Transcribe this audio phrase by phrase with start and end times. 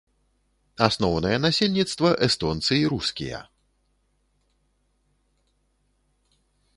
[0.85, 3.41] Асноўнае насельніцтва эстонцы і рускія.